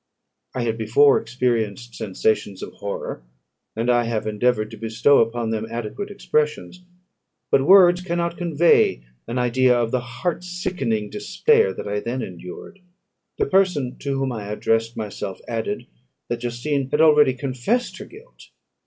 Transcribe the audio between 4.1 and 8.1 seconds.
endeavoured to bestow upon them adequate expressions, but words